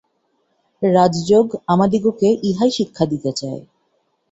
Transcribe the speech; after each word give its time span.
রাজযোগ 0.81 1.47
আমাদিগকে 1.67 2.29
ইহাই 2.43 2.71
শিক্ষা 2.71 3.05
দিতে 3.05 3.31
চায়। 3.31 3.61